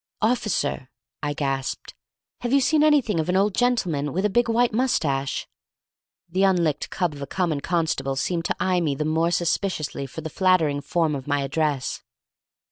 "Officer," 0.23 0.89
I 1.21 1.33
gasped, 1.33 1.93
"have 2.39 2.51
you 2.51 2.59
seen 2.59 2.81
anything 2.81 3.19
of 3.19 3.29
an 3.29 3.37
old 3.37 3.53
gentleman 3.53 4.13
with 4.13 4.25
a 4.25 4.31
big 4.31 4.49
white 4.49 4.73
mustache?" 4.73 5.47
The 6.27 6.41
unlicked 6.41 6.89
cub 6.89 7.13
of 7.13 7.21
a 7.21 7.27
common 7.27 7.59
constable 7.61 8.15
seemed 8.15 8.45
to 8.45 8.55
eye 8.59 8.81
me 8.81 8.95
the 8.95 9.05
more 9.05 9.29
suspiciously 9.29 10.07
for 10.07 10.21
the 10.21 10.31
flattering 10.31 10.81
form 10.81 11.13
of 11.13 11.27
my 11.27 11.43
address. 11.43 12.01